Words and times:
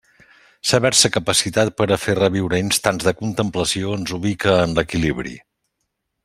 Saber-se 0.69 1.09
capacitat 1.17 1.69
per 1.81 1.87
a 1.95 1.99
fer 2.05 2.15
reviure 2.21 2.61
instants 2.63 3.07
de 3.09 3.15
contemplació 3.21 3.93
ens 3.99 4.15
ubica 4.19 4.57
en 4.67 4.75
l'equilibri. 4.81 5.37